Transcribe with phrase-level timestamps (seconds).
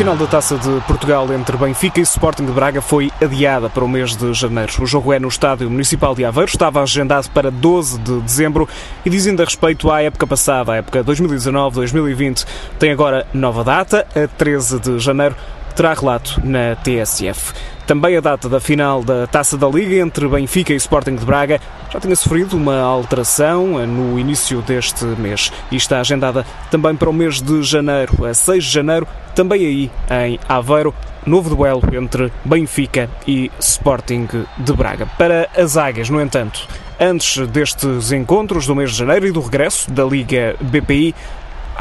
[0.00, 3.88] final da Taça de Portugal entre Benfica e Sporting de Braga foi adiada para o
[3.88, 4.72] mês de janeiro.
[4.80, 8.66] O jogo é no Estádio Municipal de Aveiro, estava agendado para 12 de dezembro
[9.04, 12.46] e dizendo a respeito à época passada, a época 2019-2020,
[12.78, 15.36] tem agora nova data, a 13 de janeiro,
[15.74, 17.52] terá relato na TSF.
[17.86, 21.60] Também a data da final da Taça da Liga entre Benfica e Sporting de Braga
[21.92, 27.12] já tinha sofrido uma alteração no início deste mês e está agendada também para o
[27.12, 29.90] mês de janeiro, a 6 de janeiro, também aí
[30.28, 30.94] em Aveiro,
[31.26, 35.06] novo duelo entre Benfica e Sporting de Braga.
[35.18, 36.68] Para as Águias, no entanto,
[37.00, 41.12] antes destes encontros do mês de janeiro e do regresso da Liga BPI,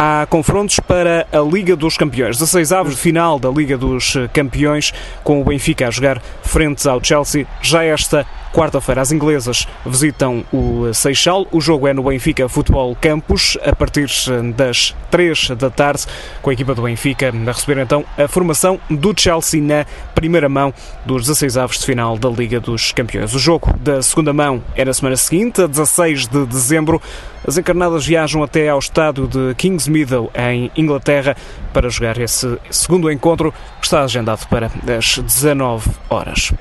[0.02, 2.38] há confrontos para a Liga dos Campeões.
[2.38, 4.94] 16 avos de final da Liga dos Campeões,
[5.26, 7.46] com o Benfica a jogar frente ao Chelsea.
[7.62, 11.48] Já esta quarta-feira, as inglesas visitam o Seixal.
[11.52, 14.10] O jogo é no Benfica Futebol Campus, a partir
[14.56, 16.06] das 3 da tarde,
[16.42, 20.74] com a equipa do Benfica a receber então a formação do Chelsea na primeira mão
[21.06, 23.34] dos 16 avos de final da Liga dos Campeões.
[23.34, 27.02] O jogo da segunda mão é na semana seguinte, a 16 de dezembro.
[27.48, 31.36] As encarnadas viajam até ao estádio de Kings Middle, em Inglaterra,
[31.74, 36.52] para jogar esse segundo encontro, que está agendado para as 19 horas.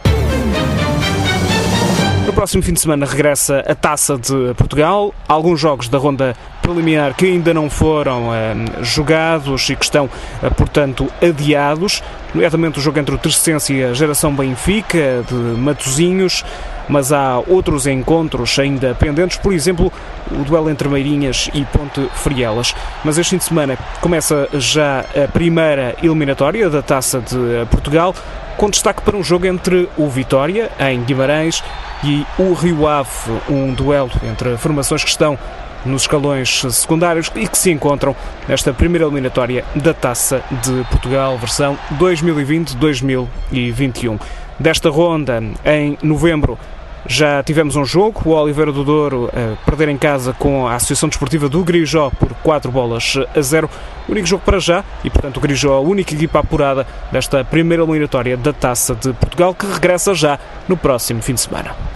[2.29, 5.15] No próximo fim de semana regressa a Taça de Portugal.
[5.27, 10.55] Alguns jogos da ronda preliminar que ainda não foram uh, jogados e que estão, uh,
[10.55, 12.03] portanto, adiados.
[12.34, 16.45] Nomeadamente o jogo entre o Tercense e a Geração Benfica, de Matozinhos.
[16.87, 19.91] Mas há outros encontros ainda pendentes, por exemplo,
[20.31, 22.75] o duelo entre Meirinhas e Ponte Frielas.
[23.05, 28.15] Mas este fim de semana começa já a primeira eliminatória da Taça de Portugal,
[28.59, 31.62] com destaque para um jogo entre o Vitória, em Guimarães,
[32.04, 33.08] e o Rio Ave,
[33.48, 35.36] um duelo entre formações que estão
[35.84, 38.14] nos escalões secundários e que se encontram
[38.48, 44.20] nesta primeira eliminatória da Taça de Portugal, versão 2020-2021.
[44.58, 46.58] Desta ronda, em novembro,
[47.06, 51.08] já tivemos um jogo, o Oliveira do Douro a perder em casa com a Associação
[51.08, 53.70] Desportiva do Grijó por 4 bolas a 0.
[54.08, 57.82] O único jogo para já e, portanto, o Grijó a única equipa apurada desta primeira
[57.82, 60.38] eliminatória da Taça de Portugal que regressa já
[60.69, 61.88] no próximo fim de semana.